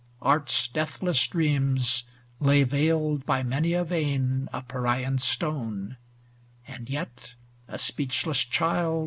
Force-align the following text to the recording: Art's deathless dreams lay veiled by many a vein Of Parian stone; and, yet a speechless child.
Art's 0.19 0.67
deathless 0.67 1.27
dreams 1.27 2.05
lay 2.39 2.63
veiled 2.63 3.23
by 3.27 3.43
many 3.43 3.73
a 3.73 3.83
vein 3.83 4.49
Of 4.51 4.67
Parian 4.67 5.19
stone; 5.19 5.97
and, 6.67 6.89
yet 6.89 7.35
a 7.67 7.77
speechless 7.77 8.39
child. 8.43 8.99